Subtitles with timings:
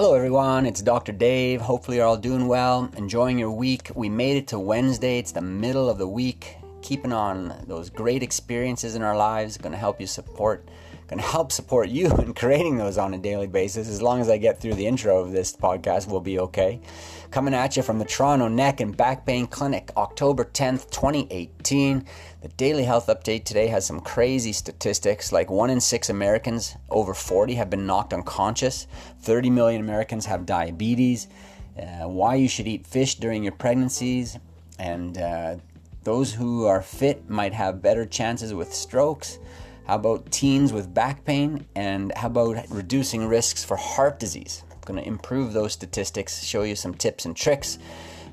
[0.00, 0.64] Hello, everyone.
[0.64, 1.12] It's Dr.
[1.12, 1.60] Dave.
[1.60, 3.90] Hopefully, you're all doing well, enjoying your week.
[3.94, 5.18] We made it to Wednesday.
[5.18, 6.56] It's the middle of the week.
[6.80, 10.66] Keeping on those great experiences in our lives, going to help you support,
[11.18, 13.88] to help support you in creating those on a daily basis.
[13.88, 16.80] As long as I get through the intro of this podcast, we'll be okay.
[17.30, 22.04] Coming at you from the Toronto Neck and Back Pain Clinic, October 10th, 2018.
[22.42, 27.14] The daily health update today has some crazy statistics like one in six Americans over
[27.14, 28.86] 40 have been knocked unconscious,
[29.20, 31.28] 30 million Americans have diabetes,
[31.78, 34.38] uh, why you should eat fish during your pregnancies,
[34.78, 35.56] and uh,
[36.04, 39.38] those who are fit might have better chances with strokes.
[39.86, 41.66] How about teens with back pain?
[41.74, 44.62] And how about reducing risks for heart disease?
[44.70, 47.78] I'm going to improve those statistics, show you some tips and tricks.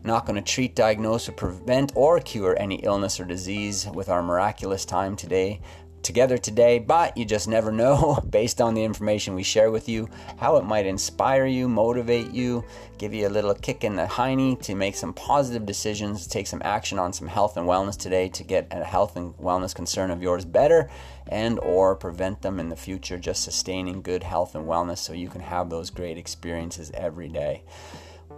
[0.03, 4.21] Not going to treat, diagnose, or prevent or cure any illness or disease with our
[4.21, 5.59] miraculous time today
[6.03, 10.09] together today, but you just never know based on the information we share with you
[10.37, 12.63] how it might inspire you, motivate you,
[12.97, 16.61] give you a little kick in the hiney to make some positive decisions, take some
[16.63, 20.21] action on some health and wellness today to get a health and wellness concern of
[20.21, 20.89] yours better
[21.27, 25.29] and or prevent them in the future just sustaining good health and wellness so you
[25.29, 27.63] can have those great experiences every day.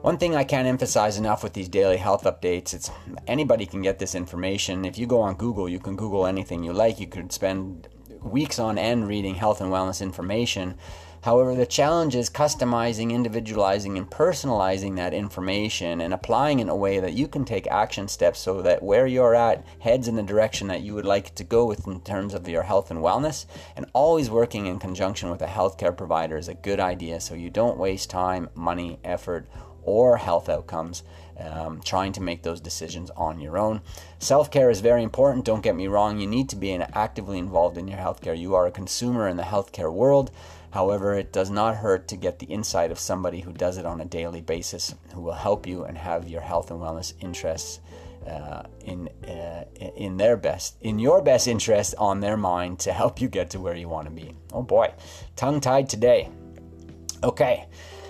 [0.02, 2.89] One thing I can't emphasize enough with these daily health updates, it's
[3.28, 4.86] anybody can get this information.
[4.86, 7.02] If you go on Google, you can Google anything you like.
[7.02, 7.89] You could spend
[8.23, 10.75] weeks on end reading health and wellness information.
[11.22, 16.75] However, the challenge is customizing, individualizing, and personalizing that information and applying it in a
[16.77, 20.23] way that you can take action steps so that where you're at heads in the
[20.23, 23.47] direction that you would like to go with in terms of your health and wellness.
[23.75, 27.50] And always working in conjunction with a healthcare provider is a good idea so you
[27.50, 29.45] don't waste time, money, effort,
[29.90, 31.04] or health outcomes,
[31.40, 33.82] um, trying to make those decisions on your own.
[34.20, 36.20] Self care is very important, don't get me wrong.
[36.20, 38.38] You need to be actively involved in your healthcare.
[38.38, 40.32] You are a consumer in the healthcare world.
[40.72, 44.02] However, it does not hurt to get the insight of somebody who does it on
[44.02, 47.80] a daily basis, who will help you and have your health and wellness interests
[48.28, 49.64] uh, in uh,
[49.95, 53.60] in their best in your best interest on their mind to help you get to
[53.60, 54.36] where you want to be.
[54.54, 54.94] Oh boy,
[55.36, 56.30] tongue tied today.
[57.23, 57.66] Okay,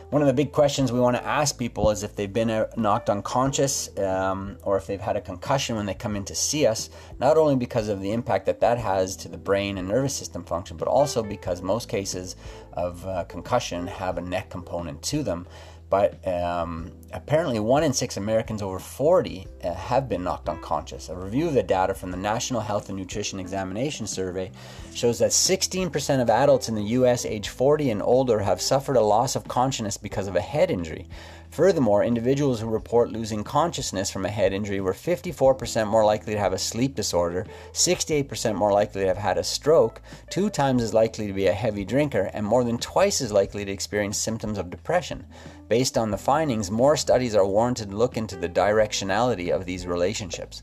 [0.10, 2.66] one of the big questions we want to ask people is if they've been uh,
[2.76, 6.66] knocked unconscious um, or if they've had a concussion when they come in to see
[6.66, 6.90] us,
[7.20, 10.44] not only because of the impact that that has to the brain and nervous system
[10.44, 12.36] function, but also because most cases
[12.74, 15.46] of uh, concussion have a neck component to them.
[15.92, 21.10] But um, apparently, one in six Americans over 40 uh, have been knocked unconscious.
[21.10, 24.52] A review of the data from the National Health and Nutrition Examination Survey
[24.94, 29.02] shows that 16% of adults in the US age 40 and older have suffered a
[29.02, 31.08] loss of consciousness because of a head injury.
[31.50, 36.40] Furthermore, individuals who report losing consciousness from a head injury were 54% more likely to
[36.40, 40.00] have a sleep disorder, 68% more likely to have had a stroke,
[40.30, 43.66] two times as likely to be a heavy drinker, and more than twice as likely
[43.66, 45.26] to experience symptoms of depression.
[45.70, 49.88] Based on the findings, more studies are warranted to look into the directionality of these
[49.88, 50.62] relationships.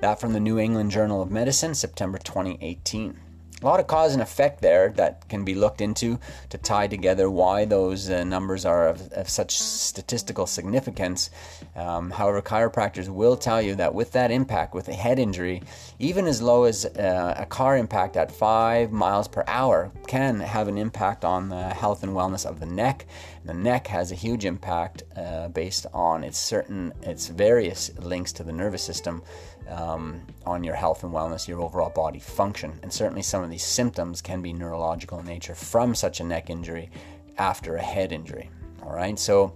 [0.00, 3.18] That from the New England Journal of Medicine, September 2018
[3.62, 6.18] a lot of cause and effect there that can be looked into
[6.50, 11.30] to tie together why those uh, numbers are of, of, such statistical significance.
[11.76, 15.62] Um, however, chiropractors will tell you that with that impact, with a head injury,
[15.98, 20.66] even as low as uh, a car impact at five miles per hour can have
[20.66, 23.06] an impact on the health and wellness of the neck.
[23.44, 28.44] The neck has a huge impact uh, based on its certain, its various links to
[28.44, 29.22] the nervous system
[29.68, 32.78] um, on your health and wellness, your overall body function.
[32.82, 36.50] And certainly some of these symptoms can be neurological in nature from such a neck
[36.50, 36.90] injury
[37.38, 38.50] after a head injury.
[38.82, 39.54] All right, so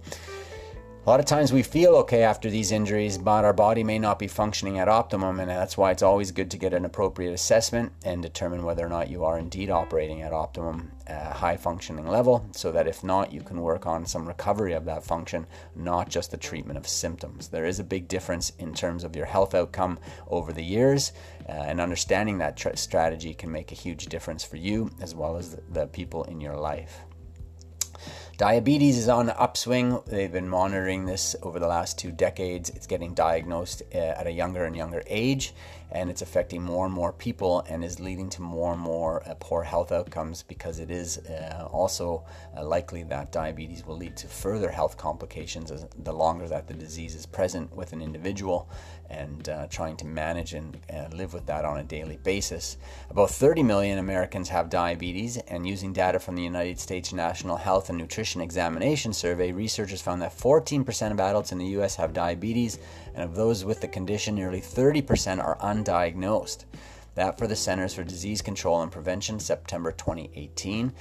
[1.07, 4.19] a lot of times we feel okay after these injuries, but our body may not
[4.19, 7.93] be functioning at optimum, and that's why it's always good to get an appropriate assessment
[8.03, 12.45] and determine whether or not you are indeed operating at optimum uh, high functioning level,
[12.51, 15.47] so that if not, you can work on some recovery of that function,
[15.77, 17.47] not just the treatment of symptoms.
[17.47, 21.13] There is a big difference in terms of your health outcome over the years,
[21.47, 25.37] uh, and understanding that tr- strategy can make a huge difference for you as well
[25.37, 26.99] as the, the people in your life.
[28.37, 29.99] Diabetes is on the upswing.
[30.05, 32.69] They've been monitoring this over the last two decades.
[32.69, 35.55] It's getting diagnosed uh, at a younger and younger age
[35.91, 39.33] and it's affecting more and more people and is leading to more and more uh,
[39.39, 42.23] poor health outcomes because it is uh, also
[42.55, 46.73] uh, likely that diabetes will lead to further health complications as the longer that the
[46.73, 48.69] disease is present with an individual
[49.09, 52.77] and uh, trying to manage and uh, live with that on a daily basis.
[53.09, 57.89] About 30 million Americans have diabetes, and using data from the United States National Health
[57.89, 62.79] and Nutrition Examination Survey, researchers found that 14% of adults in the US have diabetes,
[63.17, 66.65] and of those with the condition, nearly 30% are undiagnosed.
[67.15, 70.93] That for the Centers for Disease Control and Prevention, September 2018.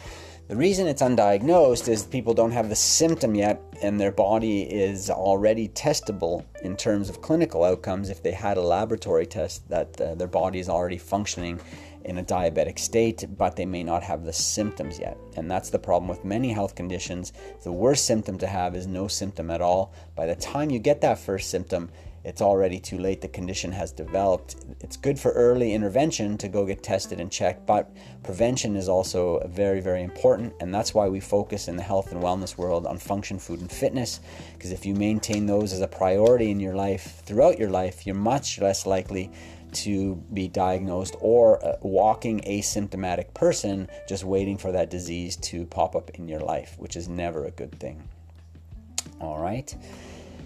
[0.48, 5.10] The reason it's undiagnosed is people don't have the symptom yet, and their body is
[5.10, 10.14] already testable in terms of clinical outcomes if they had a laboratory test that uh,
[10.14, 11.60] their body is already functioning
[12.06, 15.18] in a diabetic state, but they may not have the symptoms yet.
[15.36, 17.32] And that's the problem with many health conditions.
[17.62, 19.92] The worst symptom to have is no symptom at all.
[20.14, 21.90] By the time you get that first symptom,
[22.26, 23.20] it's already too late.
[23.20, 24.56] The condition has developed.
[24.80, 27.88] It's good for early intervention to go get tested and checked, but
[28.24, 30.52] prevention is also very, very important.
[30.58, 33.70] And that's why we focus in the health and wellness world on function, food, and
[33.70, 34.18] fitness.
[34.54, 38.16] Because if you maintain those as a priority in your life throughout your life, you're
[38.16, 39.30] much less likely
[39.84, 45.94] to be diagnosed or a walking asymptomatic person just waiting for that disease to pop
[45.94, 48.02] up in your life, which is never a good thing.
[49.20, 49.74] All right.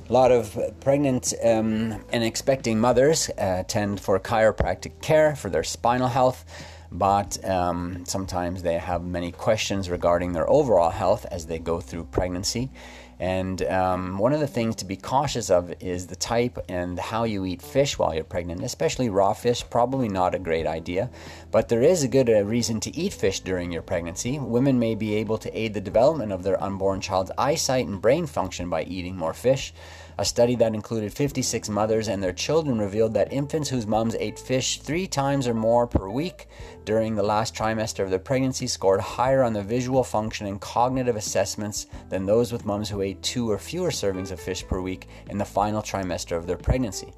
[0.08, 5.62] A lot of pregnant um, and expecting mothers uh, tend for chiropractic care for their
[5.62, 6.44] spinal health,
[6.90, 12.04] but um, sometimes they have many questions regarding their overall health as they go through
[12.04, 12.70] pregnancy.
[13.20, 17.24] And um, one of the things to be cautious of is the type and how
[17.24, 19.62] you eat fish while you're pregnant, especially raw fish.
[19.68, 21.10] Probably not a great idea,
[21.50, 24.38] but there is a good uh, reason to eat fish during your pregnancy.
[24.38, 28.26] Women may be able to aid the development of their unborn child's eyesight and brain
[28.26, 29.74] function by eating more fish.
[30.20, 34.38] A study that included 56 mothers and their children revealed that infants whose moms ate
[34.38, 36.46] fish three times or more per week
[36.84, 41.16] during the last trimester of their pregnancy scored higher on the visual function and cognitive
[41.16, 45.08] assessments than those with moms who ate two or fewer servings of fish per week
[45.30, 47.14] in the final trimester of their pregnancy.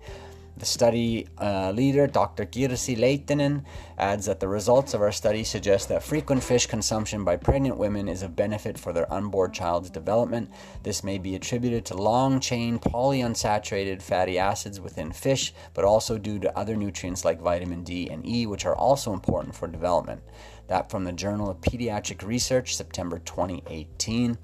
[0.56, 2.44] The study uh, leader, Dr.
[2.44, 3.64] Kirsi Laitinen,
[3.98, 8.06] adds that the results of our study suggest that frequent fish consumption by pregnant women
[8.06, 10.50] is a benefit for their unborn child's development.
[10.82, 16.38] This may be attributed to long chain polyunsaturated fatty acids within fish, but also due
[16.40, 20.22] to other nutrients like vitamin D and E, which are also important for development.
[20.68, 24.38] That from the Journal of Pediatric Research, September 2018.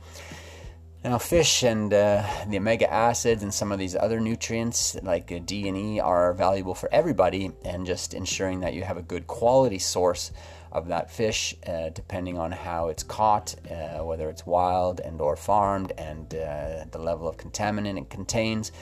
[1.04, 5.38] Now, fish and uh, the omega acids and some of these other nutrients like uh,
[5.44, 9.28] D and E are valuable for everybody, and just ensuring that you have a good
[9.28, 10.32] quality source
[10.72, 15.36] of that fish, uh, depending on how it's caught, uh, whether it's wild and or
[15.36, 18.72] farmed, and uh, the level of contaminant it contains.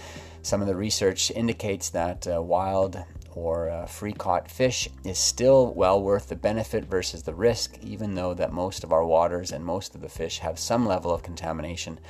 [0.42, 2.96] Some of the research indicates that uh, wild
[3.36, 8.14] or uh, free caught fish is still well worth the benefit versus the risk, even
[8.14, 11.22] though that most of our waters and most of the fish have some level of
[11.22, 12.00] contamination.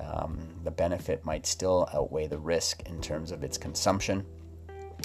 [0.00, 4.24] Um, the benefit might still outweigh the risk in terms of its consumption.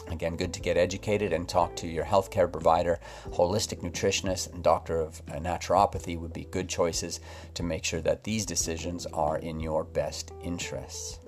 [0.10, 3.00] Again, good to get educated and talk to your healthcare provider,
[3.32, 7.20] holistic nutritionist, and doctor of uh, naturopathy would be good choices
[7.56, 11.20] to make sure that these decisions are in your best interests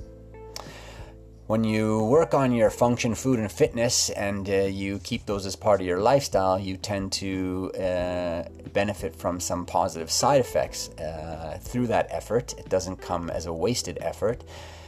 [1.47, 5.55] when you work on your function, food, and fitness, and uh, you keep those as
[5.55, 11.59] part of your lifestyle, you tend to uh, benefit from some positive side effects uh,
[11.61, 12.53] through that effort.
[12.57, 14.43] It doesn't come as a wasted effort.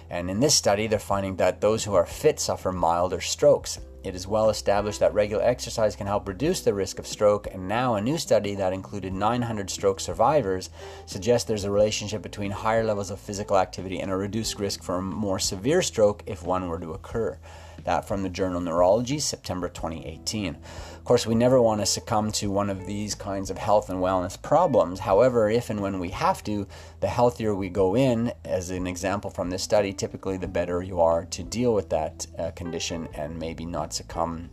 [0.10, 3.80] And in this study, they're finding that those who are fit suffer milder strokes.
[4.06, 7.68] It is well established that regular exercise can help reduce the risk of stroke, and
[7.68, 10.70] now a new study that included 900 stroke survivors
[11.08, 14.98] suggests there's a relationship between higher levels of physical activity and a reduced risk for
[14.98, 17.40] a more severe stroke if one were to occur.
[17.84, 20.56] That from the journal Neurology, September 2018.
[20.56, 24.00] Of course, we never want to succumb to one of these kinds of health and
[24.00, 25.02] wellness problems.
[25.02, 26.66] However, if and when we have to,
[27.00, 31.00] the healthier we go in, as an example from this study, typically the better you
[31.00, 34.50] are to deal with that uh, condition and maybe not succumb.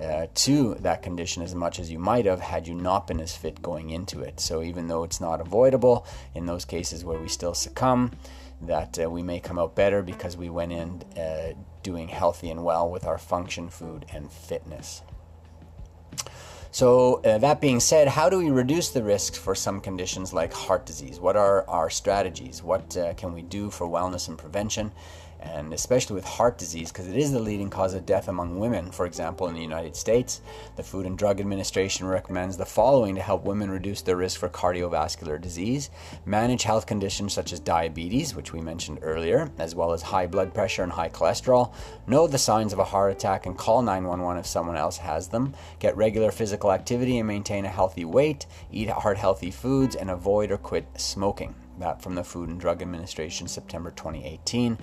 [0.00, 3.34] Uh, to that condition as much as you might have had you not been as
[3.34, 4.38] fit going into it.
[4.38, 8.10] So, even though it's not avoidable, in those cases where we still succumb,
[8.60, 12.62] that uh, we may come out better because we went in uh, doing healthy and
[12.62, 15.00] well with our function, food, and fitness.
[16.70, 20.52] So, uh, that being said, how do we reduce the risks for some conditions like
[20.52, 21.18] heart disease?
[21.18, 22.62] What are our strategies?
[22.62, 24.92] What uh, can we do for wellness and prevention?
[25.40, 28.90] And especially with heart disease because it is the leading cause of death among women.
[28.90, 30.40] For example, in the United States,
[30.76, 34.48] the Food and Drug Administration recommends the following to help women reduce their risk for
[34.48, 35.90] cardiovascular disease
[36.24, 40.54] manage health conditions such as diabetes, which we mentioned earlier, as well as high blood
[40.54, 41.72] pressure and high cholesterol,
[42.06, 45.54] know the signs of a heart attack and call 911 if someone else has them,
[45.78, 50.50] get regular physical activity and maintain a healthy weight, eat heart healthy foods, and avoid
[50.50, 51.54] or quit smoking.
[51.78, 54.78] That from the Food and Drug Administration, September 2018.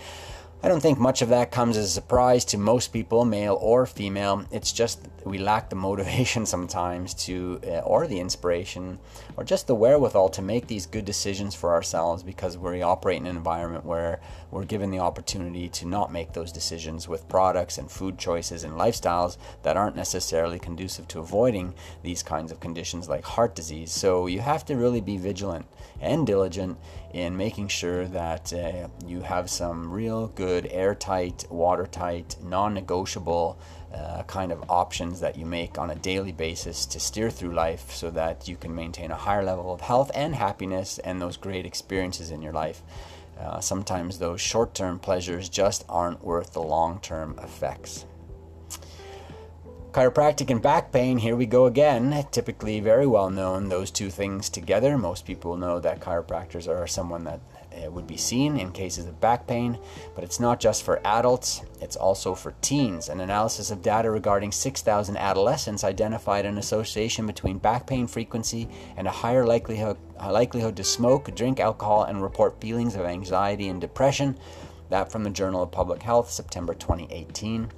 [0.66, 3.86] I don't think much of that comes as a surprise to most people, male or
[3.86, 4.46] female.
[4.50, 8.98] It's just we lack the motivation sometimes to, uh, or the inspiration,
[9.36, 13.28] or just the wherewithal to make these good decisions for ourselves because we operate in
[13.28, 17.92] an environment where we're given the opportunity to not make those decisions with products and
[17.92, 23.26] food choices and lifestyles that aren't necessarily conducive to avoiding these kinds of conditions like
[23.26, 23.92] heart disease.
[23.92, 25.66] So you have to really be vigilant
[26.00, 26.78] and diligent
[27.14, 33.58] in making sure that uh, you have some real good airtight, watertight, non negotiable
[33.94, 37.92] uh, kind of options that you make on a daily basis to steer through life
[37.92, 41.66] so that you can maintain a higher level of health and happiness and those great
[41.66, 42.82] experiences in your life.
[43.40, 48.06] Uh, sometimes those short term pleasures just aren't worth the long term effects.
[49.92, 52.26] Chiropractic and back pain, here we go again.
[52.32, 54.98] Typically very well known, those two things together.
[54.98, 57.42] Most people know that chiropractors are someone that
[57.92, 59.78] would be seen in cases of back pain,
[60.16, 63.10] but it's not just for adults, it's also for teens.
[63.10, 69.08] An analysis of data regarding 6,000 adolescents identified an association between back pain frequency and
[69.08, 74.38] a higher likelihood, likelihood to smoke, drink alcohol, and report feelings of anxiety and depression.
[74.90, 77.72] That from the Journal of Public Health, September 2018.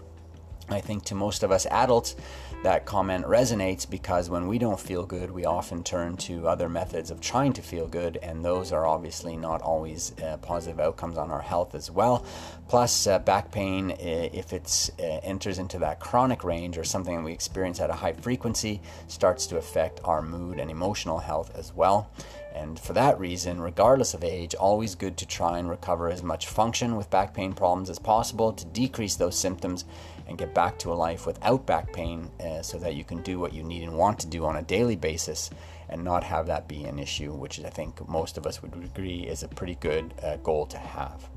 [0.69, 2.15] I think to most of us adults,
[2.63, 7.11] that comment resonates because when we don't feel good, we often turn to other methods
[7.11, 11.29] of trying to feel good, and those are obviously not always uh, positive outcomes on
[11.29, 12.25] our health as well.
[12.67, 17.31] Plus, uh, back pain, if it uh, enters into that chronic range or something we
[17.31, 22.09] experience at a high frequency, starts to affect our mood and emotional health as well.
[22.55, 26.47] And for that reason, regardless of age, always good to try and recover as much
[26.47, 29.83] function with back pain problems as possible to decrease those symptoms
[30.27, 33.39] and get back to a life without back pain uh, so that you can do
[33.39, 35.49] what you need and want to do on a daily basis
[35.89, 39.27] and not have that be an issue, which I think most of us would agree
[39.27, 41.29] is a pretty good uh, goal to have.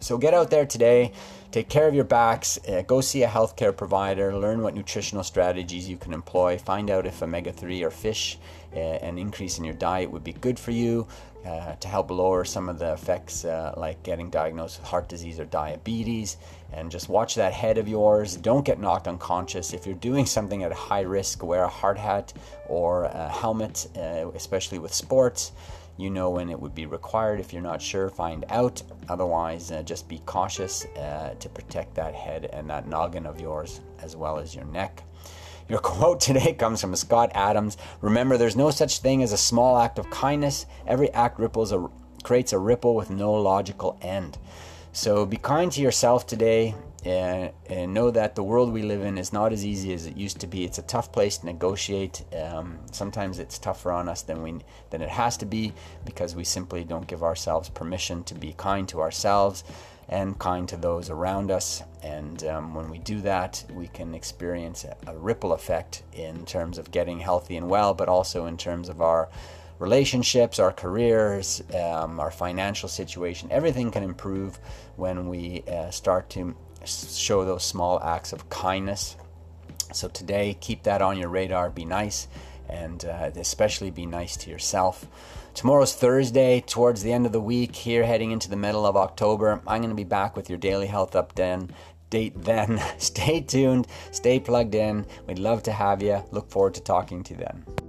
[0.00, 1.12] So get out there today,
[1.50, 5.88] take care of your backs, uh, go see a healthcare provider, learn what nutritional strategies
[5.88, 8.38] you can employ, find out if omega 3 or fish,
[8.74, 11.06] uh, an increase in your diet would be good for you
[11.46, 15.38] uh, to help lower some of the effects uh, like getting diagnosed with heart disease
[15.38, 16.36] or diabetes.
[16.72, 18.36] And just watch that head of yours.
[18.36, 19.72] Don't get knocked unconscious.
[19.72, 22.32] If you're doing something at high risk, wear a hard hat
[22.68, 25.52] or a helmet, uh, especially with sports
[25.96, 27.40] you know when it would be required.
[27.40, 28.82] If you're not sure, find out.
[29.08, 33.80] Otherwise, uh, just be cautious uh, to protect that head and that noggin of yours
[34.02, 35.02] as well as your neck.
[35.68, 37.76] Your quote today comes from Scott Adams.
[38.00, 40.66] Remember, there's no such thing as a small act of kindness.
[40.86, 41.88] Every act ripples a,
[42.22, 44.38] creates a ripple with no logical end.
[44.92, 46.74] So be kind to yourself today
[47.06, 50.16] and, and, know that the world we live in is not as easy as it
[50.16, 50.64] used to be.
[50.64, 52.24] It's a tough place to negotiate.
[52.34, 54.58] Um, sometimes it's tougher on us than we
[54.90, 55.72] than it has to be
[56.04, 59.62] because we simply don't give ourselves permission to be kind to ourselves
[60.08, 61.82] and kind to those around us.
[62.02, 66.76] And um, when we do that, we can experience a, a ripple effect in terms
[66.76, 69.28] of getting healthy and well, but also in terms of our
[69.78, 73.50] relationships, our careers, um, our financial situation.
[73.52, 74.58] Everything can improve
[74.96, 79.16] when we uh, start to show those small acts of kindness.
[79.92, 81.70] So today, keep that on your radar.
[81.70, 82.28] Be nice,
[82.68, 85.06] and uh, especially be nice to yourself.
[85.54, 89.62] Tomorrow's Thursday, towards the end of the week, here heading into the middle of October.
[89.66, 91.70] I'm going to be back with your daily health update.
[92.10, 92.80] Date then.
[92.98, 95.06] Stay tuned, stay plugged in.
[95.26, 96.22] We'd love to have you.
[96.30, 97.85] Look forward to talking to you then.